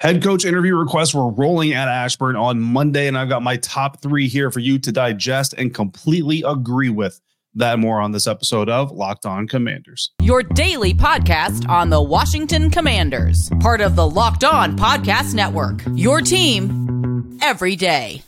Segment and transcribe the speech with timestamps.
[0.00, 4.00] Head coach interview requests were rolling at Ashburn on Monday, and I've got my top
[4.00, 7.20] three here for you to digest and completely agree with.
[7.54, 10.12] That more on this episode of Locked On Commanders.
[10.22, 15.82] Your daily podcast on the Washington Commanders, part of the Locked On Podcast Network.
[15.94, 18.22] Your team every day.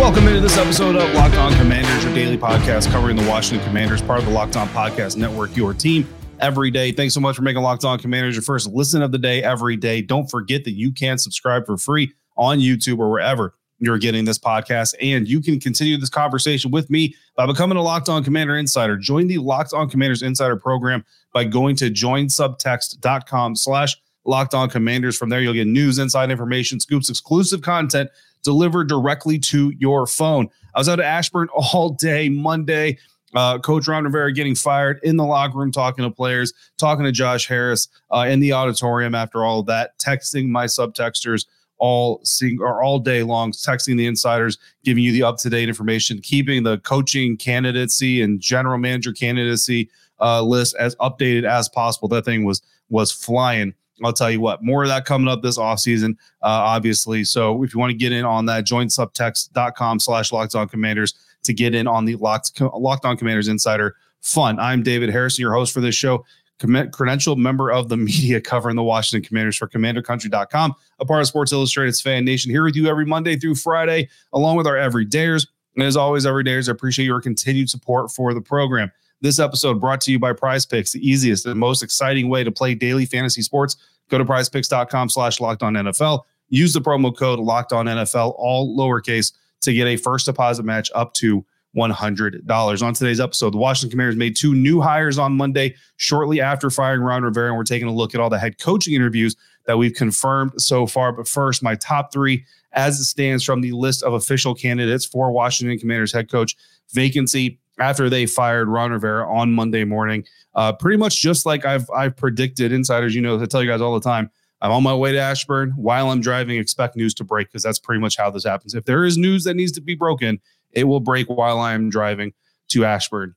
[0.00, 4.00] Welcome into this episode of Locked On Commanders, your daily podcast covering the Washington Commanders,
[4.00, 6.08] part of the Locked On Podcast Network, your team
[6.40, 6.90] every day.
[6.90, 9.76] Thanks so much for making Locked On Commanders your first listen of the day every
[9.76, 10.00] day.
[10.00, 14.38] Don't forget that you can subscribe for free on YouTube or wherever you're getting this
[14.38, 14.94] podcast.
[15.02, 18.96] And you can continue this conversation with me by becoming a Locked On Commander Insider.
[18.96, 25.18] Join the Locked On Commanders Insider program by going to joinsubtext.com slash Locked On Commanders.
[25.18, 28.08] From there, you'll get news, inside information, scoops, exclusive content
[28.42, 30.48] delivered directly to your phone.
[30.74, 32.98] I was out at Ashburn all day Monday.
[33.34, 37.12] Uh, Coach Ron Rivera getting fired in the locker room, talking to players, talking to
[37.12, 41.46] Josh Harris uh, in the auditorium after all of that, texting my subtexters
[41.78, 45.68] all seeing or all day long, texting the insiders, giving you the up to date
[45.68, 49.88] information, keeping the coaching candidacy and general manager candidacy
[50.20, 52.08] uh, list as updated as possible.
[52.08, 53.74] That thing was was flying.
[54.06, 56.12] I'll tell you what, more of that coming up this offseason,
[56.42, 57.24] uh, obviously.
[57.24, 61.14] So if you want to get in on that, join subtext.com slash locked on commanders
[61.44, 64.58] to get in on the locked, locked on commanders insider fun.
[64.58, 66.24] I'm David Harrison, your host for this show,
[66.60, 71.52] credentialed member of the media covering the Washington Commanders for commandercountry.com, a part of Sports
[71.52, 75.46] Illustrated's Fan Nation, here with you every Monday through Friday, along with our everydayers.
[75.76, 78.90] And as always, everydayers, I appreciate your continued support for the program.
[79.22, 82.50] This episode brought to you by Prize Picks, the easiest and most exciting way to
[82.50, 83.76] play daily fantasy sports.
[84.08, 86.22] Go to prizepicks.com slash locked on NFL.
[86.48, 90.90] Use the promo code locked on NFL, all lowercase, to get a first deposit match
[90.94, 91.44] up to
[91.76, 92.82] $100.
[92.82, 97.02] On today's episode, the Washington Commanders made two new hires on Monday, shortly after firing
[97.02, 97.48] Ron Rivera.
[97.48, 100.86] And we're taking a look at all the head coaching interviews that we've confirmed so
[100.86, 101.12] far.
[101.12, 105.30] But first, my top three as it stands from the list of official candidates for
[105.30, 106.56] Washington Commanders head coach
[106.92, 110.24] vacancy after they fired Ron Rivera on Monday morning.
[110.54, 113.80] Uh, pretty much just like I've I've predicted, insiders, you know, I tell you guys
[113.80, 114.30] all the time.
[114.62, 115.72] I'm on my way to Ashburn.
[115.76, 118.74] While I'm driving, expect news to break because that's pretty much how this happens.
[118.74, 120.38] If there is news that needs to be broken,
[120.72, 122.32] it will break while I'm driving
[122.68, 123.34] to Ashburn.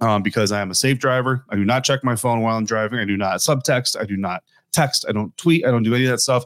[0.00, 1.44] Um, because I am a safe driver.
[1.48, 3.00] I do not check my phone while I'm driving.
[3.00, 4.00] I do not subtext.
[4.00, 5.04] I do not text.
[5.08, 5.64] I don't tweet.
[5.64, 6.44] I don't do any of that stuff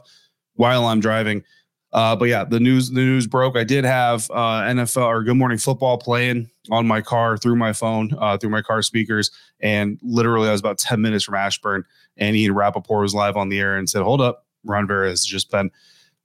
[0.55, 1.43] while I'm driving.
[1.91, 3.55] Uh, but yeah, the news the news broke.
[3.55, 7.73] I did have uh, NFL or Good Morning Football playing on my car through my
[7.73, 11.83] phone, uh, through my car speakers, and literally I was about ten minutes from Ashburn,
[12.17, 15.25] and Ian Rapoport was live on the air and said, "Hold up, Ron Rivera has
[15.25, 15.71] just been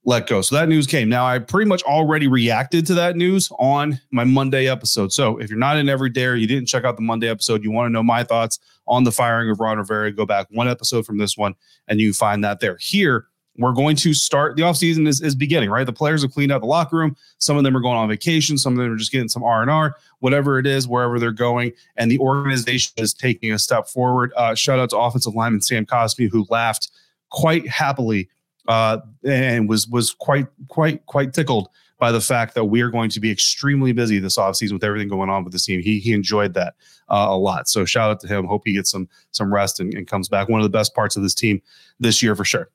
[0.05, 1.09] let go." So that news came.
[1.09, 5.13] Now I pretty much already reacted to that news on my Monday episode.
[5.13, 7.65] So if you're not in every day or you didn't check out the Monday episode,
[7.65, 10.69] you want to know my thoughts on the firing of Ron Rivera, go back one
[10.69, 11.55] episode from this one,
[11.89, 12.77] and you find that there.
[12.81, 13.27] Here
[13.59, 15.85] we're going to start the offseason is, is beginning, right?
[15.85, 17.17] The players have cleaned out the locker room.
[17.39, 18.57] Some of them are going on vacation.
[18.57, 21.73] Some of them are just getting some R&R, whatever it is, wherever they're going.
[21.97, 24.33] And the organization is taking a step forward.
[24.37, 26.91] Uh, shout out to offensive lineman Sam Cosmi, who laughed
[27.31, 28.29] quite happily
[28.69, 33.11] uh, and was was quite, quite, quite tickled by the fact that we are going
[33.11, 35.83] to be extremely busy this offseason with everything going on with the team.
[35.83, 36.75] He he enjoyed that
[37.09, 37.69] uh, a lot.
[37.69, 38.45] So shout out to him.
[38.45, 40.49] Hope he gets some some rest and, and comes back.
[40.49, 41.61] One of the best parts of this team
[41.99, 42.71] this year for sure.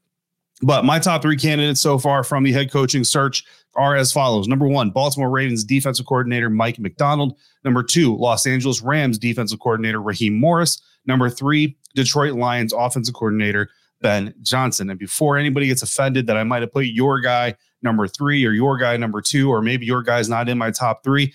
[0.63, 3.43] But my top three candidates so far from the head coaching search
[3.75, 4.47] are as follows.
[4.47, 7.37] Number one, Baltimore Ravens defensive coordinator Mike Macdonald.
[7.65, 10.81] Number two, Los Angeles Rams defensive coordinator Raheem Morris.
[11.05, 13.69] Number three, Detroit Lions offensive coordinator
[14.01, 14.89] Ben Johnson.
[14.89, 18.51] And before anybody gets offended that I might have put your guy number three or
[18.51, 21.33] your guy number two, or maybe your guy's not in my top three,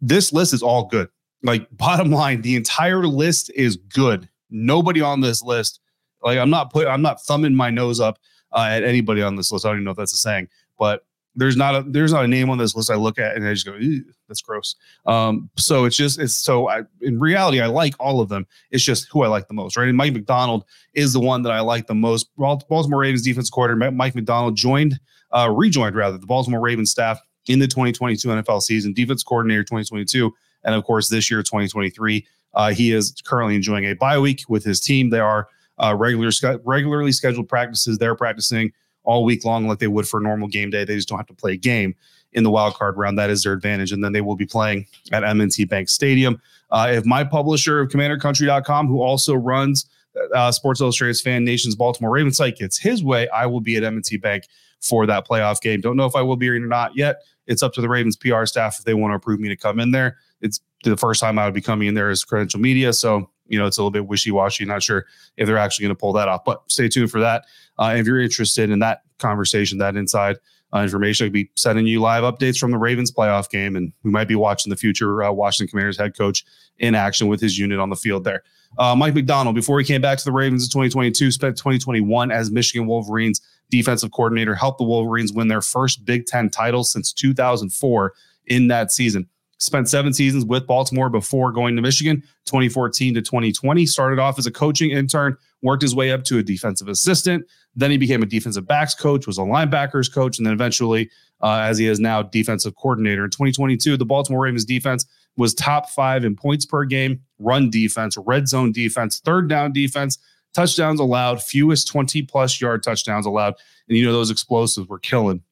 [0.00, 1.08] this list is all good.
[1.42, 4.28] Like, bottom line, the entire list is good.
[4.48, 5.80] Nobody on this list,
[6.22, 8.18] like, I'm not put, I'm not thumbing my nose up
[8.52, 9.64] uh, at anybody on this list.
[9.64, 10.48] I don't even know if that's a saying,
[10.78, 11.04] but
[11.36, 13.52] there's not a there's not a name on this list I look at and I
[13.52, 13.78] just go,
[14.26, 14.74] that's gross.
[15.04, 18.46] Um, so it's just it's so I in reality I like all of them.
[18.70, 19.86] It's just who I like the most, right?
[19.86, 20.64] And Mike Macdonald
[20.94, 22.34] is the one that I like the most.
[22.36, 24.98] Baltimore Ravens defense coordinator Mike Macdonald joined,
[25.32, 30.32] uh, rejoined rather the Baltimore Ravens staff in the 2022 NFL season, defense coordinator 2022,
[30.64, 32.26] and of course this year 2023.
[32.54, 35.10] Uh, he is currently enjoying a bye week with his team.
[35.10, 35.46] They are
[35.78, 36.30] uh, regular
[36.64, 37.98] regularly scheduled practices.
[37.98, 38.72] They're practicing
[39.04, 40.84] all week long like they would for a normal game day.
[40.84, 41.94] They just don't have to play a game
[42.32, 43.18] in the wild card round.
[43.18, 43.92] That is their advantage.
[43.92, 46.40] And then they will be playing at M&T Bank Stadium.
[46.70, 49.86] Uh, if my publisher of CommanderCountry.com, who also runs
[50.34, 53.84] uh, Sports Illustrated's Fan Nation's Baltimore Ravens site, gets his way, I will be at
[53.84, 54.44] M&T Bank
[54.80, 55.80] for that playoff game.
[55.80, 57.22] Don't know if I will be or not yet.
[57.46, 59.78] It's up to the Ravens PR staff if they want to approve me to come
[59.78, 60.18] in there.
[60.40, 62.92] It's the first time I would be coming in there as credential media.
[62.92, 64.64] So you know, it's a little bit wishy washy.
[64.64, 65.06] Not sure
[65.36, 67.44] if they're actually going to pull that off, but stay tuned for that.
[67.78, 70.36] Uh, if you're interested in that conversation, that inside
[70.74, 74.10] uh, information, I'll be sending you live updates from the Ravens playoff game, and we
[74.10, 76.44] might be watching the future uh, Washington Commanders head coach
[76.78, 78.42] in action with his unit on the field there.
[78.78, 82.50] Uh, Mike Macdonald, before he came back to the Ravens in 2022, spent 2021 as
[82.50, 83.40] Michigan Wolverines
[83.70, 88.12] defensive coordinator, helped the Wolverines win their first Big Ten title since 2004
[88.46, 89.28] in that season.
[89.58, 93.86] Spent seven seasons with Baltimore before going to Michigan, 2014 to 2020.
[93.86, 97.46] Started off as a coaching intern, worked his way up to a defensive assistant.
[97.74, 101.10] Then he became a defensive backs coach, was a linebackers coach, and then eventually,
[101.42, 103.24] uh, as he is now, defensive coordinator.
[103.24, 105.06] In 2022, the Baltimore Ravens defense
[105.38, 110.18] was top five in points per game, run defense, red zone defense, third down defense,
[110.54, 113.54] touchdowns allowed, fewest 20 plus yard touchdowns allowed.
[113.88, 115.42] And you know, those explosives were killing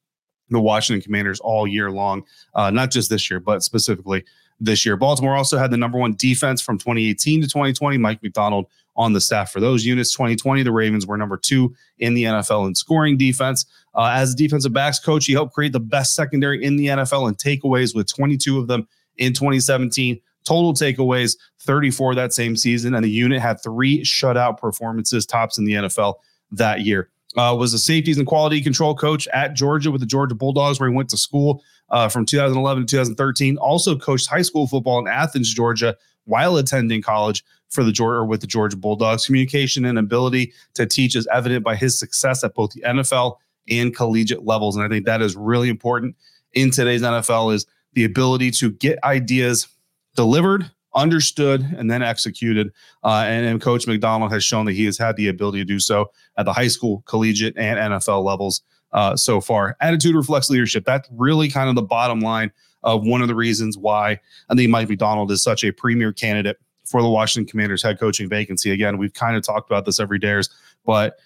[0.49, 4.23] the Washington Commanders all year long, uh, not just this year, but specifically
[4.59, 4.95] this year.
[4.95, 7.97] Baltimore also had the number one defense from 2018 to 2020.
[7.97, 10.11] Mike Macdonald on the staff for those units.
[10.13, 13.65] 2020, the Ravens were number two in the NFL in scoring defense.
[13.93, 17.27] Uh, as a defensive backs coach, he helped create the best secondary in the NFL
[17.27, 18.87] in takeaways with 22 of them
[19.17, 20.19] in 2017.
[20.45, 22.93] Total takeaways, 34 that same season.
[22.93, 26.15] And the unit had three shutout performances, tops in the NFL
[26.51, 27.09] that year.
[27.37, 30.89] Uh, was a safeties and quality control coach at Georgia with the Georgia Bulldogs, where
[30.89, 33.57] he went to school uh, from 2011 to 2013.
[33.57, 38.25] Also coached high school football in Athens, Georgia, while attending college for the Georgia or
[38.25, 39.25] with the Georgia Bulldogs.
[39.25, 43.37] Communication and ability to teach is evident by his success at both the NFL
[43.69, 46.15] and collegiate levels, and I think that is really important
[46.53, 47.53] in today's NFL.
[47.53, 49.67] Is the ability to get ideas
[50.15, 52.71] delivered understood and then executed.
[53.03, 55.79] Uh, and, and, Coach Macdonald has shown that he has had the ability to do
[55.79, 58.61] so at the high school, collegiate, and NFL levels
[58.93, 59.75] uh, so far.
[59.81, 60.85] Attitude reflects leadership.
[60.85, 62.51] That's really kind of the bottom line
[62.83, 64.19] of one of the reasons why
[64.49, 68.29] I think Mike Macdonald is such a premier candidate for the Washington Commanders head coaching
[68.29, 68.71] vacancy.
[68.71, 70.39] Again, we've kind of talked about this every day,
[70.85, 71.17] but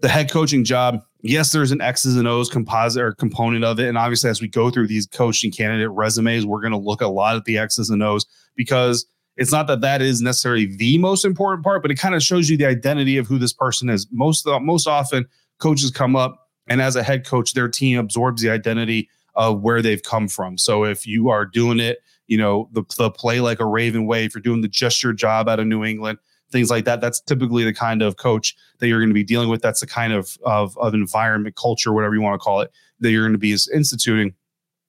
[0.00, 3.88] the head coaching job, yes, there's an X's and O's composite or component of it.
[3.88, 7.08] And obviously, as we go through these coaching candidate resumes, we're going to look a
[7.08, 8.26] lot at the X's and O's
[8.58, 9.06] because
[9.38, 12.50] it's not that that is necessarily the most important part, but it kind of shows
[12.50, 14.06] you the identity of who this person is.
[14.10, 15.24] Most uh, most often,
[15.58, 19.80] coaches come up, and as a head coach, their team absorbs the identity of where
[19.80, 20.58] they've come from.
[20.58, 24.24] So if you are doing it, you know, the, the play like a Raven way,
[24.24, 26.18] if you're doing the just your job out of New England,
[26.50, 27.00] things like that.
[27.00, 29.62] That's typically the kind of coach that you're going to be dealing with.
[29.62, 33.10] That's the kind of, of, of environment, culture, whatever you want to call it, that
[33.10, 34.34] you're going to be instituting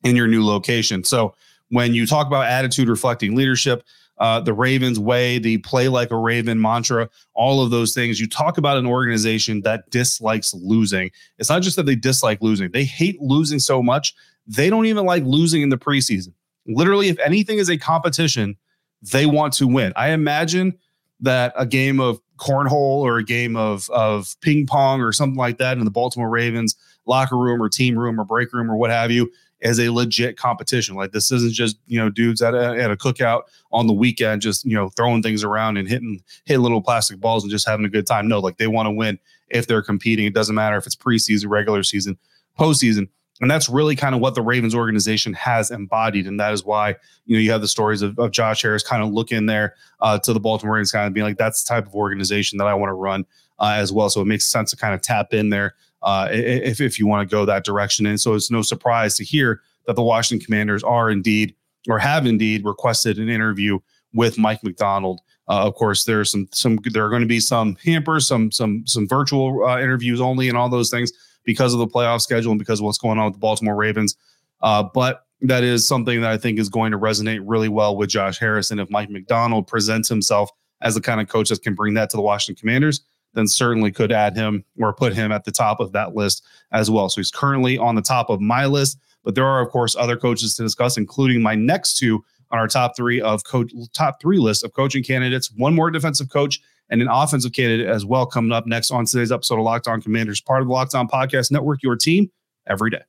[0.03, 1.03] in your new location.
[1.03, 1.35] So
[1.69, 3.83] when you talk about attitude reflecting leadership,
[4.19, 8.19] uh, the Ravens way, the play like a Raven mantra, all of those things.
[8.19, 11.09] You talk about an organization that dislikes losing.
[11.37, 14.13] It's not just that they dislike losing, they hate losing so much,
[14.45, 16.33] they don't even like losing in the preseason.
[16.67, 18.57] Literally, if anything is a competition,
[19.01, 19.93] they want to win.
[19.95, 20.77] I imagine
[21.21, 25.57] that a game of cornhole or a game of of ping pong or something like
[25.57, 26.75] that in the Baltimore Ravens
[27.05, 29.31] locker room or team room or break room or what have you
[29.61, 30.95] is a legit competition.
[30.95, 34.41] Like this isn't just you know dudes at a, at a cookout on the weekend
[34.41, 37.85] just you know throwing things around and hitting hitting little plastic balls and just having
[37.85, 38.27] a good time.
[38.27, 39.19] No, like they want to win
[39.49, 40.25] if they're competing.
[40.25, 42.17] It doesn't matter if it's preseason, regular season,
[42.57, 43.09] postseason.
[43.41, 46.27] And that's really kind of what the Ravens organization has embodied.
[46.27, 46.95] And that is why,
[47.25, 50.19] you know, you have the stories of, of Josh Harris kind of looking there uh,
[50.19, 52.73] to the Baltimore Ravens kind of being like, that's the type of organization that I
[52.73, 53.25] want to run
[53.59, 54.09] uh, as well.
[54.09, 57.27] So it makes sense to kind of tap in there uh, if, if you want
[57.27, 58.05] to go that direction.
[58.05, 61.55] And so it's no surprise to hear that the Washington Commanders are indeed
[61.89, 63.79] or have indeed requested an interview
[64.13, 65.21] with Mike Macdonald.
[65.47, 68.85] Uh, of course, there's some some there are going to be some hampers, some some
[68.85, 71.11] some virtual uh, interviews only, and all those things
[71.43, 74.15] because of the playoff schedule and because of what's going on with the Baltimore Ravens.
[74.61, 78.09] Uh, but that is something that I think is going to resonate really well with
[78.09, 80.51] Josh Harrison if Mike Macdonald presents himself
[80.81, 83.01] as the kind of coach that can bring that to the Washington Commanders,
[83.33, 86.89] then certainly could add him or put him at the top of that list as
[86.89, 87.09] well.
[87.09, 90.17] So he's currently on the top of my list, but there are of course other
[90.17, 94.39] coaches to discuss, including my next two on our top three of coach top three
[94.39, 95.51] list of coaching candidates.
[95.51, 96.59] One more defensive coach
[96.89, 100.01] and an offensive candidate as well coming up next on today's episode of Locked On
[100.01, 102.31] Commanders, part of the Locked On Podcast Network, your team
[102.67, 103.01] every day.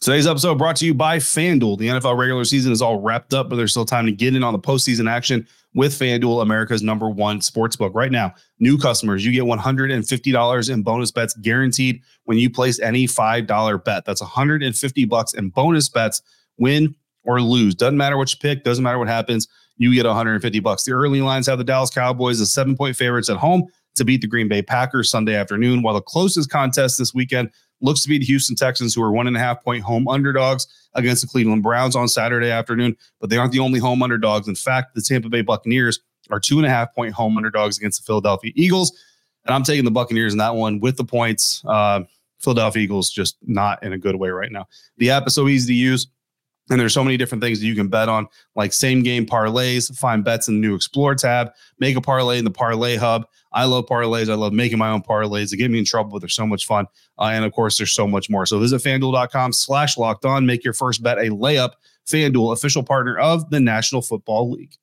[0.00, 1.78] Today's episode brought to you by FanDuel.
[1.78, 4.42] The NFL regular season is all wrapped up, but there's still time to get in
[4.42, 7.92] on the postseason action with FanDuel, America's number one sports book.
[7.94, 13.06] Right now, new customers, you get $150 in bonus bets guaranteed when you place any
[13.06, 14.04] $5 bet.
[14.04, 16.20] That's 150 bucks in bonus bets,
[16.58, 17.74] win or lose.
[17.74, 19.48] Doesn't matter what you pick, doesn't matter what happens
[19.82, 20.84] you get 150 bucks.
[20.84, 23.64] The early lines have the Dallas Cowboys as seven point favorites at home
[23.96, 27.50] to beat the Green Bay Packers Sunday afternoon, while the closest contest this weekend
[27.82, 30.66] looks to be the Houston Texans, who are one and a half point home underdogs
[30.94, 32.96] against the Cleveland Browns on Saturday afternoon.
[33.20, 34.48] But they aren't the only home underdogs.
[34.48, 38.00] In fact, the Tampa Bay Buccaneers are two and a half point home underdogs against
[38.00, 38.92] the Philadelphia Eagles.
[39.44, 41.62] And I'm taking the Buccaneers in that one with the points.
[41.66, 42.02] Uh,
[42.38, 44.66] Philadelphia Eagles just not in a good way right now.
[44.98, 46.08] The app is so easy to use.
[46.70, 49.94] And there's so many different things that you can bet on, like same game parlays,
[49.98, 53.26] find bets in the new Explore tab, make a parlay in the Parlay Hub.
[53.52, 54.30] I love parlays.
[54.30, 55.50] I love making my own parlays.
[55.50, 56.86] They get me in trouble, but they're so much fun.
[57.18, 58.46] Uh, and of course, there's so much more.
[58.46, 60.46] So visit fanduel.com slash locked on.
[60.46, 61.72] Make your first bet a layup.
[62.06, 64.74] FanDuel, official partner of the National Football League.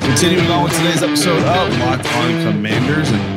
[0.00, 3.10] Continuing on with today's episode of Locked On Commanders.
[3.10, 3.33] And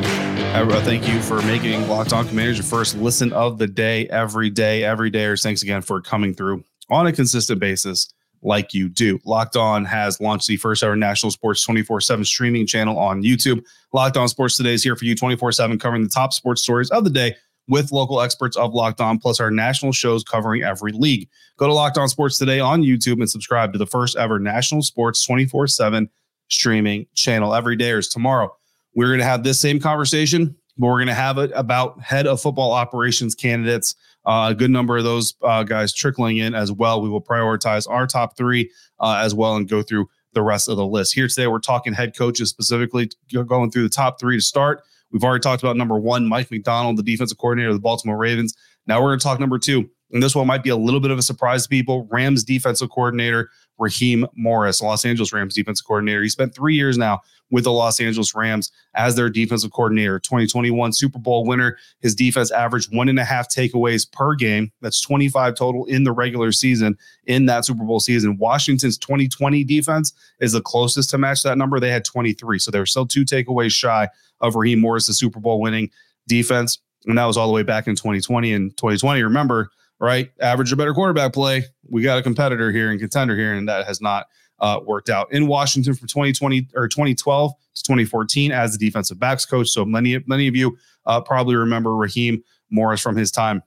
[0.88, 4.84] Thank you for making Locked On Commanders your first listen of the day, every day,
[4.84, 5.26] every day.
[5.26, 8.08] Or Thanks again for coming through on a consistent basis
[8.40, 9.18] like you do.
[9.26, 13.62] Locked On has launched the first ever national sports 24 7 streaming channel on YouTube.
[13.92, 16.90] Locked On Sports Today is here for you 24 7, covering the top sports stories
[16.90, 17.36] of the day
[17.68, 21.28] with local experts of Locked On, plus our national shows covering every league.
[21.58, 24.80] Go to Locked On Sports Today on YouTube and subscribe to the first ever national
[24.80, 26.08] sports 24 7
[26.48, 28.57] streaming channel every day or tomorrow.
[28.98, 32.26] We're going to have this same conversation, but we're going to have it about head
[32.26, 33.94] of football operations candidates.
[34.26, 37.00] Uh, a good number of those uh, guys trickling in as well.
[37.00, 40.78] We will prioritize our top three uh, as well and go through the rest of
[40.78, 41.14] the list.
[41.14, 43.08] Here today, we're talking head coaches specifically,
[43.46, 44.82] going through the top three to start.
[45.12, 48.52] We've already talked about number one, Mike Macdonald, the defensive coordinator of the Baltimore Ravens.
[48.88, 51.12] Now we're going to talk number two, and this one might be a little bit
[51.12, 52.08] of a surprise to people.
[52.10, 56.22] Rams defensive coordinator Raheem Morris, Los Angeles Rams defensive coordinator.
[56.22, 57.20] He spent three years now
[57.50, 60.18] with the Los Angeles Rams as their defensive coordinator.
[60.18, 61.78] 2021 Super Bowl winner.
[62.00, 64.70] His defense averaged one and a half takeaways per game.
[64.80, 68.36] That's 25 total in the regular season in that Super Bowl season.
[68.38, 71.80] Washington's 2020 defense is the closest to match that number.
[71.80, 72.58] They had 23.
[72.58, 74.08] So they were still two takeaways shy
[74.40, 75.90] of Raheem Morris, Super Bowl winning
[76.26, 76.78] defense.
[77.06, 78.52] And that was all the way back in 2020.
[78.52, 79.70] And 2020, remember,
[80.00, 80.30] right?
[80.40, 81.64] Average or better quarterback play.
[81.88, 84.26] We got a competitor here and contender here, and that has not
[84.60, 89.44] uh, worked out in Washington from 2020 or 2012 to 2014 as the defensive backs
[89.46, 89.68] coach.
[89.68, 90.76] So many, many of you
[91.06, 93.62] uh, probably remember Raheem Morris from his time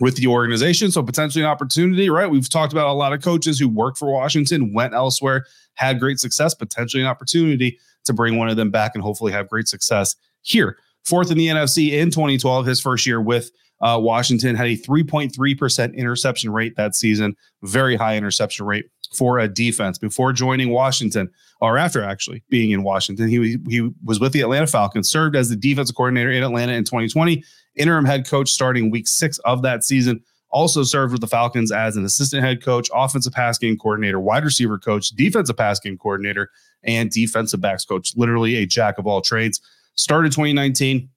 [0.00, 0.90] with the organization.
[0.90, 2.28] So potentially an opportunity, right?
[2.28, 6.18] We've talked about a lot of coaches who worked for Washington, went elsewhere, had great
[6.18, 10.16] success, potentially an opportunity to bring one of them back and hopefully have great success
[10.42, 10.78] here.
[11.04, 13.50] Fourth in the NFC in 2012, his first year with
[13.84, 19.46] uh, Washington had a 3.3% interception rate that season, very high interception rate for a
[19.46, 19.98] defense.
[19.98, 24.66] Before joining Washington, or after actually being in Washington, he, he was with the Atlanta
[24.66, 27.44] Falcons, served as the defensive coordinator in Atlanta in 2020,
[27.76, 30.22] interim head coach starting week six of that season.
[30.48, 34.44] Also served with the Falcons as an assistant head coach, offensive pass game coordinator, wide
[34.44, 36.48] receiver coach, defensive pass game coordinator,
[36.84, 38.12] and defensive backs coach.
[38.16, 39.60] Literally a jack of all trades.
[39.96, 41.10] Started 2019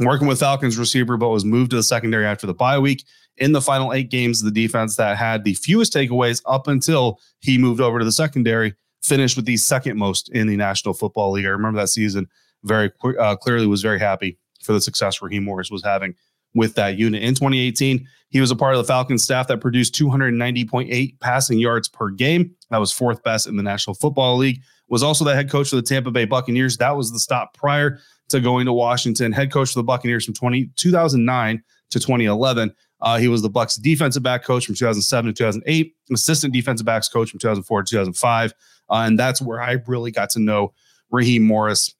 [0.00, 3.04] working with Falcons receiver, but was moved to the secondary after the bye week.
[3.38, 7.56] In the final eight games, the defense that had the fewest takeaways up until he
[7.56, 11.46] moved over to the secondary finished with the second most in the National Football League.
[11.46, 12.26] I remember that season
[12.64, 13.66] very uh, clearly.
[13.66, 16.14] Was very happy for the success Raheem Morris was having
[16.54, 17.22] with that unit.
[17.22, 21.88] In 2018, he was a part of the Falcons staff that produced 290.8 passing yards
[21.88, 22.54] per game.
[22.70, 24.60] That was fourth best in the National Football League.
[24.88, 26.78] Was also the head coach for the Tampa Bay Buccaneers.
[26.78, 30.34] That was the stop prior to going to Washington, head coach for the Buccaneers from
[30.34, 32.74] 20, 2009 to 2011.
[33.00, 37.08] Uh, he was the Bucks defensive back coach from 2007 to 2008, assistant defensive backs
[37.08, 38.52] coach from 2004 to 2005,
[38.90, 40.72] uh, and that's where I really got to know
[41.10, 41.94] Raheem Morris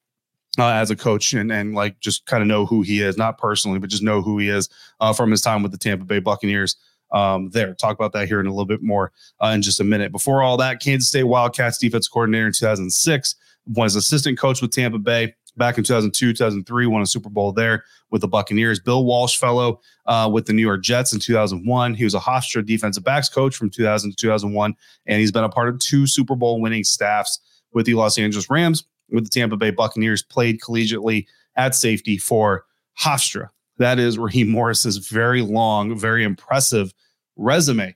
[0.57, 3.37] uh, as a coach and and like just kind of know who he is, not
[3.37, 4.69] personally, but just know who he is
[4.99, 6.75] uh, from his time with the Tampa Bay Buccaneers.
[7.11, 9.83] Um, there, talk about that here in a little bit more uh, in just a
[9.83, 10.11] minute.
[10.11, 13.35] Before all that, Kansas State Wildcats defense coordinator in 2006
[13.67, 17.83] was assistant coach with Tampa Bay back in 2002, 2003, won a Super Bowl there
[18.09, 18.79] with the Buccaneers.
[18.79, 21.93] Bill Walsh fellow uh, with the New York Jets in 2001.
[21.93, 24.75] He was a Hofstra defensive backs coach from 2000 to 2001,
[25.05, 27.39] and he's been a part of two Super Bowl winning staffs
[27.73, 32.65] with the Los Angeles Rams, with the Tampa Bay Buccaneers, played collegiately at safety for
[32.99, 33.49] Hofstra.
[33.77, 36.93] That is Raheem Morris's very long, very impressive
[37.35, 37.95] resume.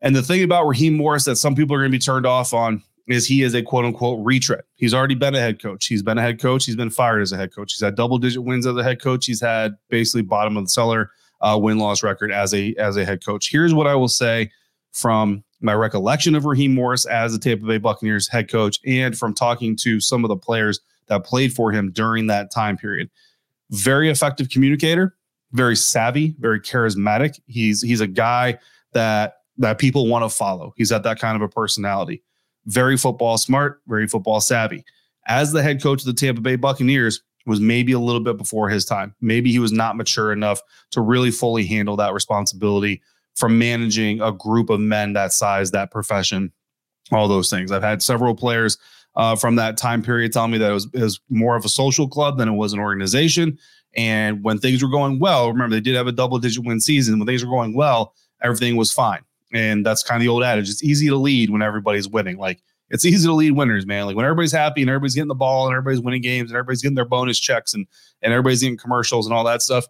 [0.00, 2.52] And the thing about Raheem Morris that some people are going to be turned off
[2.52, 4.62] on is he is a quote unquote retread.
[4.74, 5.86] He's already been a head coach.
[5.86, 6.64] He's been a head coach.
[6.64, 7.72] He's been fired as a head coach.
[7.72, 9.26] He's had double digit wins as a head coach.
[9.26, 11.10] He's had basically bottom of the cellar
[11.40, 13.50] uh, win loss record as a as a head coach.
[13.50, 14.50] Here's what I will say
[14.92, 19.34] from my recollection of Raheem Morris as the Tampa Bay Buccaneers head coach, and from
[19.34, 23.08] talking to some of the players that played for him during that time period.
[23.70, 25.16] Very effective communicator,
[25.52, 27.38] very savvy, very charismatic.
[27.46, 28.58] He's he's a guy
[28.92, 30.72] that that people want to follow.
[30.76, 32.22] He's at that kind of a personality
[32.66, 34.84] very football smart, very football savvy.
[35.26, 38.68] As the head coach of the Tampa Bay Buccaneers, was maybe a little bit before
[38.68, 39.14] his time.
[39.20, 43.00] Maybe he was not mature enough to really fully handle that responsibility
[43.36, 46.52] from managing a group of men that size, that profession,
[47.12, 47.70] all those things.
[47.70, 48.78] I've had several players
[49.14, 51.68] uh, from that time period tell me that it was, it was more of a
[51.68, 53.58] social club than it was an organization.
[53.96, 57.18] And when things were going well, remember they did have a double digit win season.
[57.18, 59.20] When things were going well, everything was fine.
[59.56, 60.68] And that's kind of the old adage.
[60.68, 62.36] It's easy to lead when everybody's winning.
[62.38, 64.06] Like it's easy to lead winners, man.
[64.06, 66.82] Like when everybody's happy and everybody's getting the ball and everybody's winning games and everybody's
[66.82, 67.86] getting their bonus checks and
[68.22, 69.86] and everybody's getting commercials and all that stuff,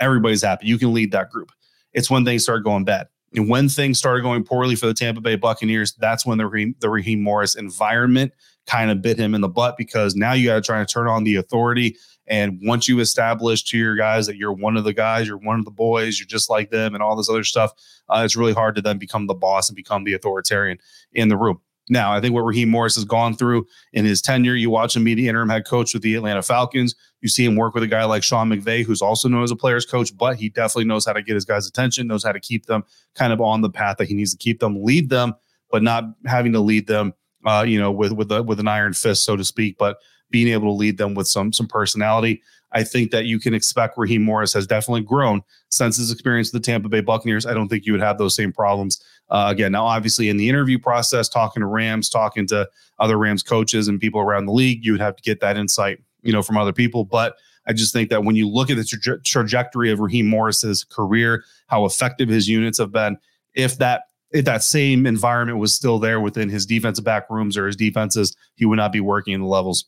[0.00, 0.66] everybody's happy.
[0.66, 1.50] You can lead that group.
[1.92, 3.08] It's when things start going bad.
[3.34, 6.74] And when things started going poorly for the Tampa Bay Buccaneers, that's when the Raheem,
[6.80, 8.32] the Raheem Morris environment
[8.66, 11.06] kind of bit him in the butt because now you got to try to turn
[11.06, 11.96] on the authority.
[12.28, 15.58] And once you establish to your guys that you're one of the guys, you're one
[15.58, 17.72] of the boys, you're just like them, and all this other stuff,
[18.08, 20.78] uh, it's really hard to then become the boss and become the authoritarian
[21.12, 21.60] in the room.
[21.88, 25.04] Now, I think what Raheem Morris has gone through in his tenure, you watch him
[25.04, 26.96] be the interim head coach with the Atlanta Falcons.
[27.20, 29.56] You see him work with a guy like Sean McVay, who's also known as a
[29.56, 32.40] player's coach, but he definitely knows how to get his guys' attention, knows how to
[32.40, 32.82] keep them
[33.14, 35.34] kind of on the path that he needs to keep them, lead them,
[35.70, 37.14] but not having to lead them,
[37.44, 39.98] uh, you know, with with a, with an iron fist, so to speak, but
[40.30, 42.42] being able to lead them with some some personality.
[42.72, 46.62] I think that you can expect Raheem Morris has definitely grown since his experience with
[46.62, 47.46] the Tampa Bay Buccaneers.
[47.46, 49.72] I don't think you would have those same problems uh, again.
[49.72, 52.68] Now, obviously, in the interview process, talking to Rams, talking to
[52.98, 56.00] other Rams coaches and people around the league, you would have to get that insight,
[56.22, 57.04] you know, from other people.
[57.04, 60.84] But I just think that when you look at the tra- trajectory of Raheem Morris's
[60.84, 63.16] career, how effective his units have been,
[63.54, 64.02] if that
[64.32, 68.36] if that same environment was still there within his defensive back rooms or his defenses,
[68.56, 69.86] he would not be working in the levels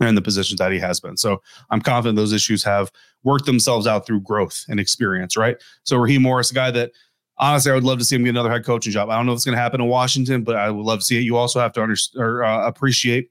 [0.00, 1.16] and the positions that he has been.
[1.16, 2.90] So I'm confident those issues have
[3.24, 5.56] worked themselves out through growth and experience, right?
[5.82, 6.92] So Raheem Morris, a guy that
[7.38, 9.10] honestly I would love to see him get another head coaching job.
[9.10, 11.04] I don't know if it's going to happen in Washington, but I would love to
[11.04, 11.22] see it.
[11.22, 13.30] You also have to understand or uh, appreciate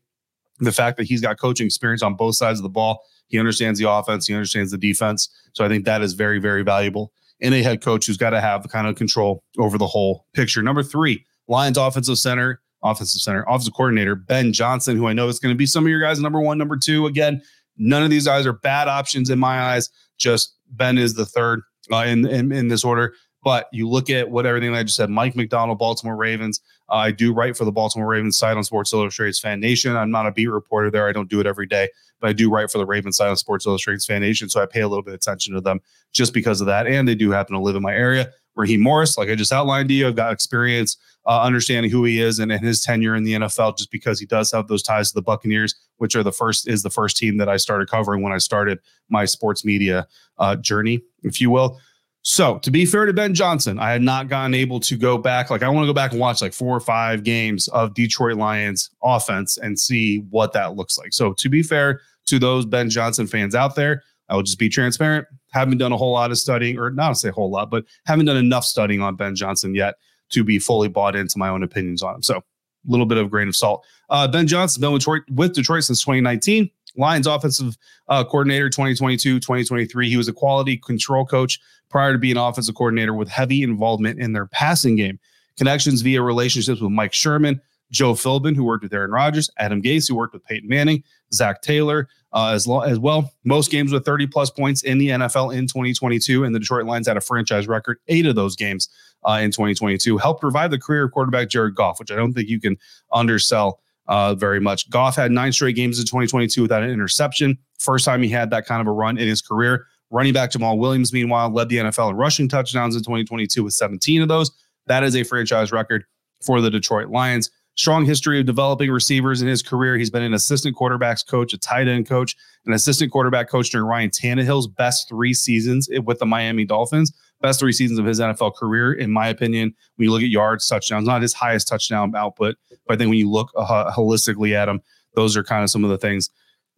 [0.60, 3.04] the fact that he's got coaching experience on both sides of the ball.
[3.28, 5.30] He understands the offense, he understands the defense.
[5.54, 8.42] So I think that is very, very valuable in a head coach who's got to
[8.42, 10.62] have the kind of control over the whole picture.
[10.62, 15.40] Number three, Lions offensive center offensive center, offensive coordinator, Ben Johnson, who I know is
[15.40, 17.06] going to be some of your guys' number one, number two.
[17.06, 17.42] Again,
[17.78, 19.90] none of these guys are bad options in my eyes.
[20.18, 21.62] Just Ben is the third
[21.92, 23.14] uh, in, in, in this order.
[23.44, 25.10] But you look at what everything I just said.
[25.10, 26.60] Mike Macdonald, Baltimore Ravens.
[26.90, 29.96] Uh, I do write for the Baltimore Ravens site on Sports Illustrated's Fan Nation.
[29.96, 31.08] I'm not a beat reporter there.
[31.08, 31.88] I don't do it every day,
[32.20, 34.50] but I do write for the Ravens site on Sports Illustrated's Fan Nation.
[34.50, 35.80] So I pay a little bit of attention to them
[36.12, 36.88] just because of that.
[36.88, 38.32] And they do happen to live in my area.
[38.58, 42.22] Raheem Morris, like I just outlined to you, I've got experience uh, understanding who he
[42.22, 45.10] is and, and, his tenure in the NFL, just because he does have those ties
[45.10, 48.22] to the Buccaneers, which are the first is the first team that I started covering
[48.22, 51.80] when I started my sports media uh, journey, if you will.
[52.22, 55.50] So to be fair to Ben Johnson, I had not gotten able to go back.
[55.50, 58.38] Like I want to go back and watch like four or five games of Detroit
[58.38, 61.14] Lions offense and see what that looks like.
[61.14, 64.68] So to be fair to those Ben Johnson fans out there, I will just be
[64.68, 65.26] transparent.
[65.58, 67.86] Haven't done a whole lot of studying, or not to say a whole lot, but
[68.06, 69.96] haven't done enough studying on Ben Johnson yet
[70.30, 72.24] to be fully bought into my own opinions on him.
[72.24, 72.44] So a
[72.92, 73.86] little bit of grain of salt.
[74.10, 76.70] Uh, ben Johnson's been with Detroit, with Detroit since 2019.
[76.96, 80.10] Lions offensive uh, coordinator 2022, 2023.
[80.10, 84.34] He was a quality control coach prior to being offensive coordinator with heavy involvement in
[84.34, 85.20] their passing game.
[85.58, 90.08] Connections via relationships with Mike Sherman, Joe Philbin, who worked with Aaron Rodgers, Adam Gase,
[90.08, 93.32] who worked with Peyton Manning, Zac Taylor, uh, as, lo- as well.
[93.44, 97.08] Most games with 30 plus points in the NFL in 2022, and the Detroit Lions
[97.08, 98.90] had a franchise record, eight of those games
[99.28, 100.18] uh, in 2022.
[100.18, 102.78] Helped revive the career of quarterback Jared Goff, which I don't think you can
[103.14, 104.90] undersell uh, very much.
[104.90, 107.58] Goff had nine straight games in 2022 without an interception.
[107.80, 109.86] First time he had that kind of a run in his career.
[110.10, 114.22] Running back Jamaal Williams, meanwhile, led the NFL in rushing touchdowns in 2022 with 17
[114.22, 114.52] of those.
[114.86, 116.06] That is a franchise record
[116.42, 119.98] for the Detroit Lions strong history of developing receivers in his career.
[119.98, 122.36] He's been an assistant quarterbacks coach, a tight end coach,
[122.66, 127.14] an assistant quarterback coach during Ryan Tannehill's best three seasons with the Miami Dolphins.
[127.40, 129.74] Best three seasons of his NFL career, in my opinion.
[129.96, 132.56] When you look at yards, touchdowns, not his highest touchdown output,
[132.88, 134.82] but I think when you look uh, holistically at him,
[135.14, 136.32] those are kind of some of the things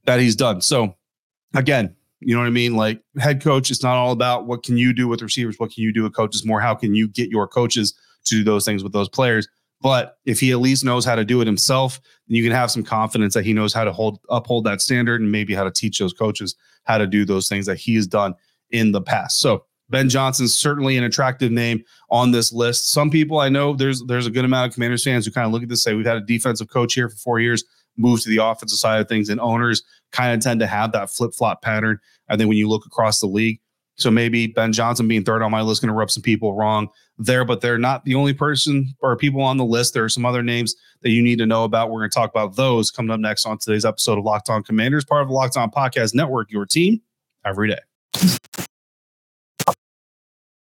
[0.04, 0.60] that he's done.
[0.60, 0.96] So,
[1.56, 2.76] again, you know what I mean?
[2.76, 5.82] Like head coach, it's not all about what can you do with receivers, what can
[5.82, 7.94] you do with coaches, more how can you get your coaches
[8.26, 9.48] to do those things with those players.
[9.82, 12.70] But if he at least knows how to do it himself, then you can have
[12.72, 15.72] some confidence that he knows how to hold uphold that standard and maybe how to
[15.72, 18.34] teach those coaches how to do those things that he has done
[18.72, 19.40] in the past.
[19.40, 22.90] So Ben Johnson's certainly an attractive name on this list.
[22.90, 25.52] Some people I know there's there's a good amount of Commanders fans who kind of
[25.52, 27.64] look at this say we've had a defensive coach here for four years,
[27.98, 31.10] move to the offensive side of things, and owners kind of tend to have that
[31.10, 32.00] flip flop pattern.
[32.30, 33.60] I think when you look across the league,
[34.00, 36.88] So maybe Ben Johnson being third on my list going to rub some people wrong
[37.18, 39.94] there, but they're not the only person or people on the list.
[39.94, 41.90] There are some other names that you need to know about.
[41.92, 44.64] We're going to talk about those coming up next on today's episode of Locked On
[44.64, 47.02] Commanders, part of the Locked On Podcast Network, your team
[47.46, 47.80] every day.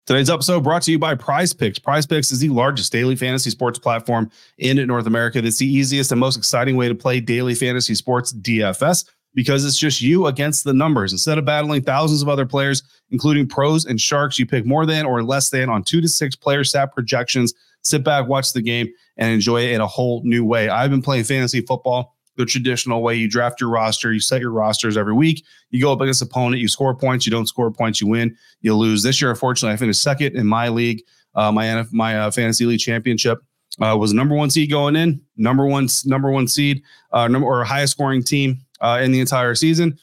[0.07, 1.77] Today's episode brought to you by Prize Picks.
[1.77, 5.37] Prize Picks is the largest daily fantasy sports platform in North America.
[5.37, 9.77] It's the easiest and most exciting way to play daily fantasy sports DFS because it's
[9.77, 11.11] just you against the numbers.
[11.11, 15.05] Instead of battling thousands of other players, including pros and sharks, you pick more than
[15.05, 17.53] or less than on two to six player stat projections.
[17.81, 18.87] Sit back, watch the game,
[19.17, 20.69] and enjoy it in a whole new way.
[20.69, 23.15] I've been playing fantasy football the traditional way.
[23.15, 25.45] You draft your roster, you set your rosters every week.
[25.69, 28.75] You go up against opponent, you score points, you don't score points, you win, you
[28.75, 29.03] lose.
[29.03, 31.01] This year, unfortunately, I finished second in my league,
[31.35, 33.39] uh, my my uh, fantasy league championship.
[33.79, 36.81] Uh, was number one seed going in, number one number one seed,
[37.13, 39.97] uh, number or highest scoring team uh, in the entire season.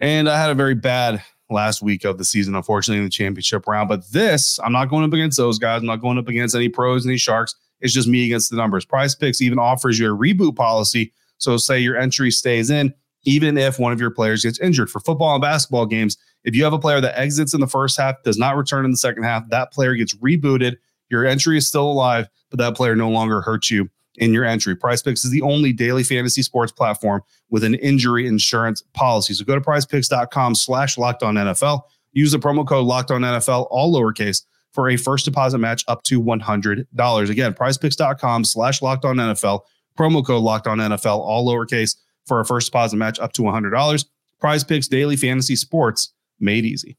[0.00, 3.66] And I had a very bad last week of the season, unfortunately, in the championship
[3.66, 3.88] round.
[3.88, 5.80] But this, I'm not going up against those guys.
[5.80, 7.54] I'm not going up against any pros, any sharks.
[7.80, 8.84] It's just me against the numbers.
[8.84, 11.12] Prize Picks even offers you a reboot policy.
[11.38, 14.90] So, say your entry stays in, even if one of your players gets injured.
[14.90, 17.98] For football and basketball games, if you have a player that exits in the first
[17.98, 20.76] half, does not return in the second half, that player gets rebooted.
[21.10, 24.76] Your entry is still alive, but that player no longer hurts you in your entry.
[24.76, 27.22] Prize Picks is the only daily fantasy sports platform
[27.54, 29.32] with an injury insurance policy.
[29.32, 31.82] So go to prizepicks.com slash locked on NFL.
[32.12, 36.02] Use the promo code locked on NFL, all lowercase, for a first deposit match up
[36.02, 37.30] to $100.
[37.30, 39.60] Again, prizepicks.com slash locked on NFL.
[39.96, 41.94] Promo code locked on NFL, all lowercase,
[42.26, 44.04] for a first deposit match up to $100.
[44.40, 46.98] Prize Picks Daily Fantasy Sports made easy.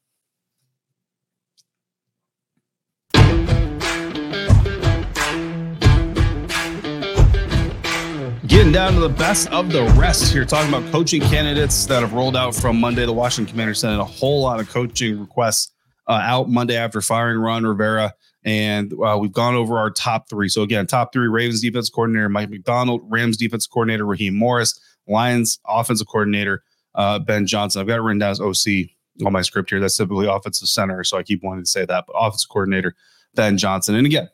[8.75, 12.35] Down to the best of the rest here, talking about coaching candidates that have rolled
[12.35, 13.05] out from Monday.
[13.05, 15.71] The Washington Commanders sent a whole lot of coaching requests
[16.09, 18.13] uh, out Monday after firing Ron Rivera.
[18.43, 20.49] And uh, we've gone over our top three.
[20.49, 25.57] So, again, top three Ravens defense coordinator Mike Macdonald, Rams defense coordinator Raheem Morris, Lions
[25.65, 26.61] offensive coordinator
[26.95, 27.79] uh, Ben Johnson.
[27.79, 28.89] I've got it written down as OC
[29.25, 29.79] on my script here.
[29.79, 31.01] That's typically offensive center.
[31.05, 32.93] So I keep wanting to say that, but offensive coordinator
[33.35, 33.95] Ben Johnson.
[33.95, 34.27] And again,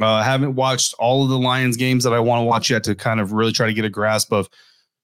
[0.00, 2.94] uh, haven't watched all of the Lions games that I want to watch yet to
[2.94, 4.48] kind of really try to get a grasp of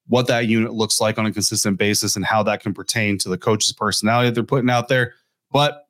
[0.07, 3.29] what that unit looks like on a consistent basis and how that can pertain to
[3.29, 5.13] the coach's personality that they're putting out there.
[5.51, 5.87] But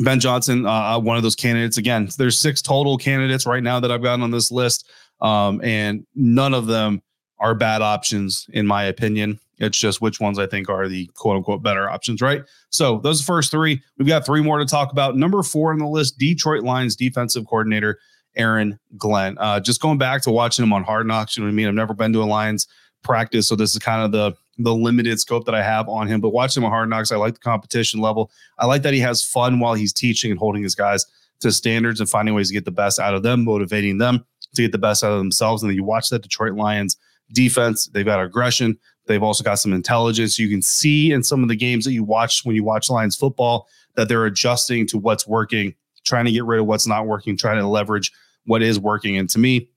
[0.00, 1.76] Ben Johnson, uh, uh one of those candidates.
[1.76, 6.06] Again, there's six total candidates right now that I've gotten on this list, um, and
[6.14, 7.02] none of them
[7.38, 9.38] are bad options in my opinion.
[9.58, 12.42] It's just which ones I think are the quote unquote better options, right?
[12.70, 15.16] So those first three, we've got three more to talk about.
[15.16, 18.00] Number four on the list, Detroit Lions defensive coordinator
[18.36, 19.36] Aaron Glenn.
[19.38, 21.68] Uh, just going back to watching him on Hard Knocks, you know what I mean?
[21.68, 22.66] I've never been to a Lions
[23.02, 26.20] practice, so this is kind of the the limited scope that I have on him.
[26.20, 28.30] But watching him on Hard Knocks, I like the competition level.
[28.58, 31.06] I like that he has fun while he's teaching and holding his guys
[31.40, 34.62] to standards and finding ways to get the best out of them, motivating them to
[34.62, 35.62] get the best out of themselves.
[35.62, 36.96] And then you watch that Detroit Lions
[37.32, 37.86] defense.
[37.86, 38.78] They've got aggression.
[39.06, 40.38] They've also got some intelligence.
[40.38, 43.16] You can see in some of the games that you watch when you watch Lions
[43.16, 47.36] football that they're adjusting to what's working, trying to get rid of what's not working,
[47.36, 48.12] trying to leverage
[48.46, 49.16] what is working.
[49.16, 49.68] And to me,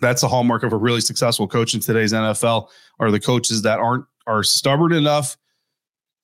[0.00, 3.78] that's the hallmark of a really successful coach in today's NFL are the coaches that
[3.78, 5.36] aren't are stubborn enough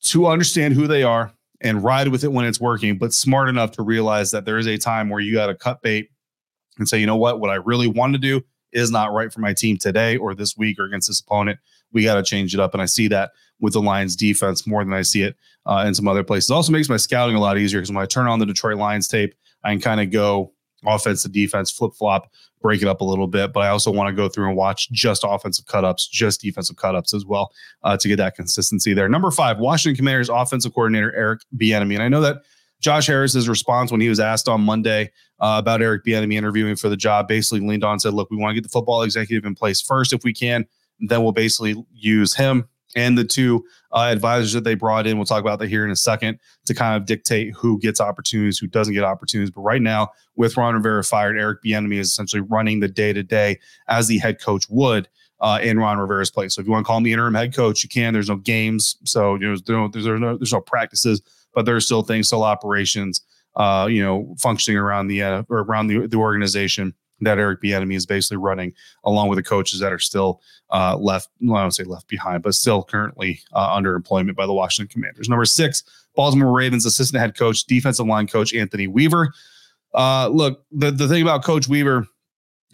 [0.02, 3.70] to understand who they are and ride with it when it's working, but smart enough
[3.72, 6.10] to realize that there is a time where you got to cut bait
[6.78, 9.40] and say, you know what, what I really want to do is not right for
[9.40, 11.58] my team today or this week or against this opponent.
[11.92, 12.74] We got to change it up.
[12.74, 15.94] And I see that with the Lions defense more than I see it uh, in
[15.94, 16.50] some other places.
[16.50, 19.08] Also makes my scouting a lot easier because when I turn on the Detroit Lions
[19.08, 20.52] tape, I can kind of go
[20.86, 23.52] offense to defense, flip flop, break it up a little bit.
[23.52, 27.14] But I also want to go through and watch just offensive cutups, just defensive cutups
[27.14, 29.08] as well uh, to get that consistency there.
[29.08, 32.42] Number five, Washington Commanders offensive coordinator Eric Bieniemy, and I know that
[32.80, 36.88] Josh Harris's response when he was asked on Monday uh, about Eric Bieniemy interviewing for
[36.88, 39.44] the job basically leaned on and said, "Look, we want to get the football executive
[39.44, 40.66] in place first if we can,
[41.00, 45.16] then we'll basically use him." And the two uh, advisors that they brought in.
[45.16, 48.58] We'll talk about that here in a second to kind of dictate who gets opportunities,
[48.58, 49.52] who doesn't get opportunities.
[49.52, 53.22] But right now, with Ron Rivera fired, Eric Bieniemy is essentially running the day to
[53.22, 55.08] day as the head coach would.
[55.38, 56.54] Uh, in Ron Rivera's place.
[56.54, 58.14] So if you want to call me interim head coach, you can.
[58.14, 61.20] There's no games, so you know there's no there's no, there's no practices,
[61.52, 63.20] but there's still things, still operations,
[63.54, 67.94] uh, you know, functioning around the uh, or around the, the organization that Eric Bieniemy
[67.96, 68.72] is basically running,
[69.04, 71.28] along with the coaches that are still uh, left.
[71.40, 74.92] Well, I don't say left behind, but still currently uh, under employment by the Washington
[74.92, 75.28] Commanders.
[75.28, 75.82] Number six,
[76.14, 79.32] Baltimore Ravens assistant head coach, defensive line coach Anthony Weaver.
[79.94, 82.06] Uh, look, the the thing about Coach Weaver,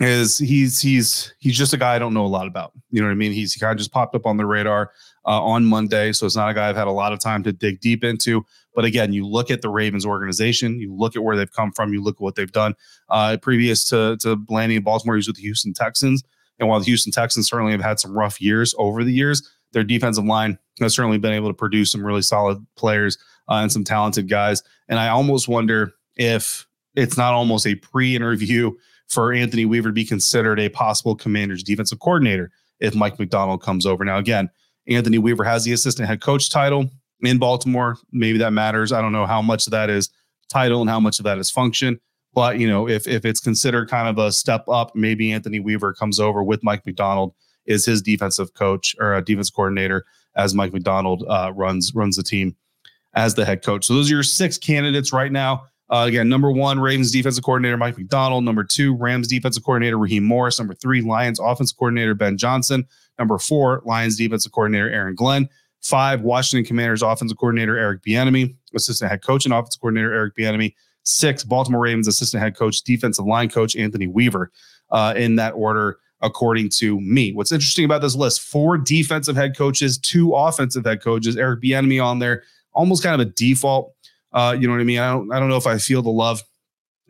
[0.01, 2.73] is he's he's he's just a guy I don't know a lot about.
[2.91, 3.33] You know what I mean?
[3.33, 4.91] He's he kind of just popped up on the radar
[5.25, 7.53] uh, on Monday, so it's not a guy I've had a lot of time to
[7.53, 8.45] dig deep into.
[8.75, 11.93] But again, you look at the Ravens organization, you look at where they've come from,
[11.93, 12.75] you look at what they've done.
[13.09, 16.23] Uh, previous to to landing in Baltimore, he was with the Houston Texans,
[16.59, 19.85] and while the Houston Texans certainly have had some rough years over the years, their
[19.85, 23.85] defensive line has certainly been able to produce some really solid players uh, and some
[23.85, 24.63] talented guys.
[24.89, 28.73] And I almost wonder if it's not almost a pre-interview
[29.09, 33.87] for Anthony Weaver to be considered a possible commander's defensive coordinator if Mike Macdonald comes
[33.87, 34.05] over.
[34.05, 34.51] Now, again,
[34.89, 36.91] Anthony Weaver has the assistant head coach title
[37.21, 37.97] in Baltimore.
[38.11, 38.93] Maybe that matters.
[38.93, 40.11] I don't know how much of that is
[40.49, 42.01] title and how much of that is function.
[42.35, 45.93] But you know, if if it's considered kind of a step up, maybe Anthony Weaver
[45.95, 47.35] comes over with Mike Macdonald
[47.67, 52.23] is his defensive coach or a defense coordinator as Mike Macdonald uh, runs runs the
[52.23, 52.57] team
[53.15, 53.85] as the head coach.
[53.85, 55.65] So those are your six candidates right now.
[55.91, 58.45] Uh, again, number one, Ravens defensive coordinator Mike Macdonald.
[58.45, 60.59] Number two, Rams defensive coordinator Raheem Morris.
[60.59, 62.87] Number three, Lions offensive coordinator Ben Johnson.
[63.19, 65.49] Number four, Lions defensive coordinator Aaron Glenn.
[65.81, 68.55] Five, Washington Commanders offensive coordinator Eric Bieniemy.
[68.75, 70.75] Assistant head coach and offensive coordinator Eric Bieniemy.
[71.05, 74.53] Six, Baltimore Ravens assistant head coach, defensive line coach Anthony Weaver.
[74.91, 77.33] Uh, in that order, according to me.
[77.33, 81.37] What's interesting about this list: four defensive head coaches, two offensive head coaches.
[81.37, 82.43] Eric Bieniemy on there,
[82.75, 83.95] almost kind of a default.
[84.33, 84.99] Uh, you know what I mean?
[84.99, 86.43] I don't, I don't know if I feel the love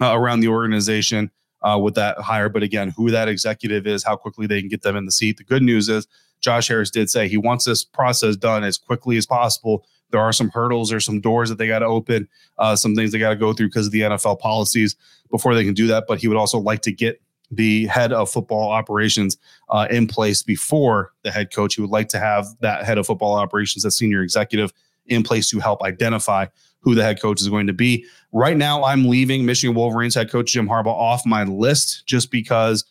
[0.00, 1.30] uh, around the organization
[1.62, 4.82] uh, with that hire, but again, who that executive is, how quickly they can get
[4.82, 5.36] them in the seat.
[5.36, 6.06] The good news is
[6.40, 9.86] Josh Harris did say he wants this process done as quickly as possible.
[10.10, 13.12] There are some hurdles, there's some doors that they got to open, uh, some things
[13.12, 14.96] they got to go through because of the NFL policies
[15.30, 16.04] before they can do that.
[16.06, 19.36] But he would also like to get the head of football operations
[19.68, 21.74] uh, in place before the head coach.
[21.76, 24.72] He would like to have that head of football operations, that senior executive,
[25.06, 26.46] in place to help identify
[26.82, 28.04] who the head coach is going to be.
[28.32, 32.84] Right now, I'm leaving Michigan Wolverines head coach Jim Harbaugh off my list just because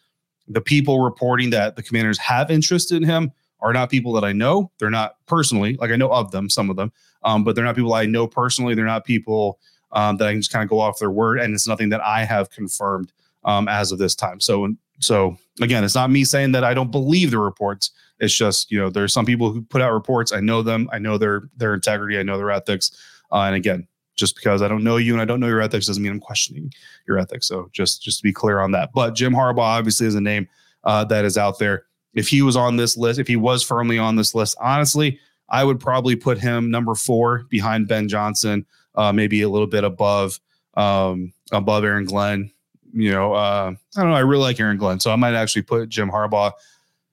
[0.48, 4.32] the people reporting that the commanders have interest in him are not people that I
[4.32, 4.72] know.
[4.80, 6.92] They're not personally, like I know of them, some of them,
[7.24, 8.74] um, but they're not people I know personally.
[8.74, 9.60] They're not people
[9.92, 11.40] um, that I can just kind of go off their word.
[11.40, 13.12] And it's nothing that I have confirmed
[13.44, 14.40] um, as of this time.
[14.40, 17.92] So, so again, it's not me saying that I don't believe the reports.
[18.20, 20.32] It's just you know there's some people who put out reports.
[20.32, 20.90] I know them.
[20.94, 22.20] I know their their integrity.
[22.20, 22.92] I know their ethics.
[23.32, 25.88] Uh, and again, just because I don't know you and I don't know your ethics
[25.88, 26.74] doesn't mean I'm questioning
[27.08, 27.48] your ethics.
[27.48, 28.92] So just just to be clear on that.
[28.94, 30.48] But Jim Harbaugh obviously is a name
[30.84, 31.86] uh, that is out there.
[32.14, 35.64] If he was on this list, if he was firmly on this list, honestly, I
[35.64, 38.66] would probably put him number four behind Ben Johnson,
[38.96, 40.40] uh, maybe a little bit above
[40.76, 42.52] um, above Aaron Glenn
[42.94, 44.16] you know, uh, I don't know.
[44.16, 46.52] I really like Aaron Glenn, so I might actually put Jim Harbaugh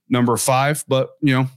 [0.08, 0.84] number five.
[0.88, 1.48] But you know,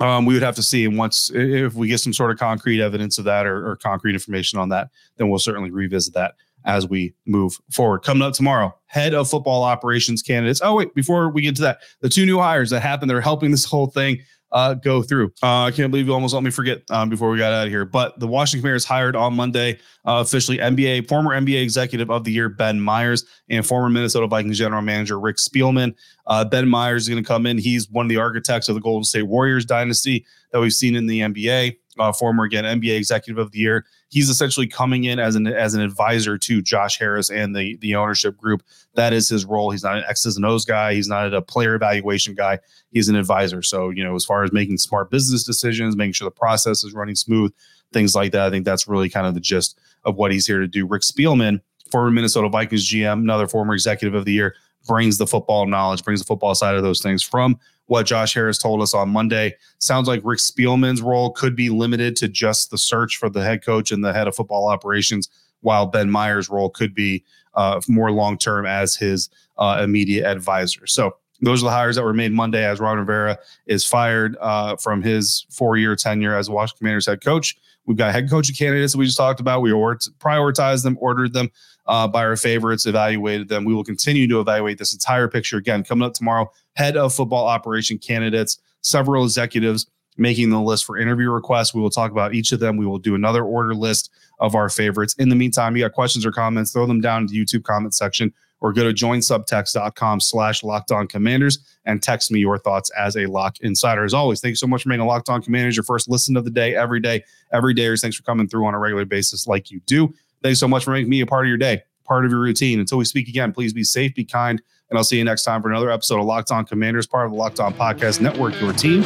[0.00, 0.84] um, we would have to see.
[0.84, 4.14] And once if we get some sort of concrete evidence of that or, or concrete
[4.14, 8.00] information on that, then we'll certainly revisit that as we move forward.
[8.00, 10.60] Coming up tomorrow, head of football operations candidates.
[10.62, 13.52] Oh wait, before we get to that, the two new hires that happened, they're helping
[13.52, 14.18] this whole thing
[14.52, 15.32] uh, go through.
[15.42, 17.70] Uh, I can't believe you almost let me forget um, before we got out of
[17.70, 17.84] here.
[17.84, 22.32] But the Washington Commanders hired on Monday uh, officially NBA former NBA Executive of the
[22.32, 25.94] Year Ben Myers and former Minnesota Vikings General Manager Rick Spielman.
[26.26, 27.58] Uh, ben Myers is going to come in.
[27.58, 31.06] He's one of the architects of the Golden State Warriors dynasty that we've seen in
[31.06, 33.84] the NBA uh, former again NBA Executive of the Year.
[34.08, 37.94] He's essentially coming in as an as an advisor to Josh Harris and the the
[37.94, 38.62] ownership group.
[38.94, 39.70] That is his role.
[39.70, 40.94] He's not an X's and O's guy.
[40.94, 42.58] He's not a player evaluation guy.
[42.90, 43.62] He's an advisor.
[43.62, 46.94] So you know, as far as making smart business decisions, making sure the process is
[46.94, 47.52] running smooth,
[47.92, 48.46] things like that.
[48.46, 50.86] I think that's really kind of the gist of what he's here to do.
[50.86, 54.54] Rick Spielman, former Minnesota Vikings GM, another former Executive of the Year,
[54.86, 58.58] brings the football knowledge, brings the football side of those things from what Josh Harris
[58.58, 59.54] told us on Monday.
[59.78, 63.64] Sounds like Rick Spielman's role could be limited to just the search for the head
[63.64, 65.28] coach and the head of football operations,
[65.60, 70.86] while Ben Myers' role could be uh, more long term as his uh, immediate advisor.
[70.86, 74.76] So those are the hires that were made Monday as Ron Rivera is fired uh,
[74.76, 77.56] from his four year tenure as Washington Commanders head coach.
[77.86, 79.62] We've got head coaching candidates that we just talked about.
[79.62, 81.50] We prioritized them, ordered them
[81.86, 83.64] uh, by our favorites, evaluated them.
[83.64, 86.50] We will continue to evaluate this entire picture again coming up tomorrow.
[86.74, 89.86] Head of football operation candidates, several executives
[90.18, 91.74] making the list for interview requests.
[91.74, 92.76] We will talk about each of them.
[92.76, 95.14] We will do another order list of our favorites.
[95.18, 97.94] In the meantime, you got questions or comments, throw them down in the YouTube comment
[97.94, 103.16] section or go to joinsubtext.com slash locked on commanders and text me your thoughts as
[103.16, 104.04] a lock insider.
[104.04, 106.36] As always, thank you so much for making a locked on commanders your first listen
[106.36, 107.24] of the day every day.
[107.52, 110.12] Every day, thanks for coming through on a regular basis like you do.
[110.42, 112.80] Thanks so much for making me a part of your day, part of your routine.
[112.80, 115.62] Until we speak again, please be safe, be kind, and I'll see you next time
[115.62, 118.72] for another episode of Locked On Commanders, part of the Locked On Podcast Network, your
[118.72, 119.02] team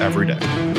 [0.00, 0.75] every day.